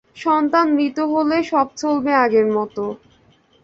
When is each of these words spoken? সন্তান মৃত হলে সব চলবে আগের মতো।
সন্তান 0.17 0.67
মৃত 0.75 0.97
হলে 1.13 1.37
সব 1.51 1.67
চলবে 1.81 2.11
আগের 2.23 2.47
মতো। 2.55 2.83